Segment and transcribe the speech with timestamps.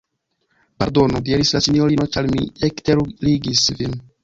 [0.83, 1.21] Pardonu!
[1.27, 3.99] diris la sinjorino, ĉar mi ekterurigis vin.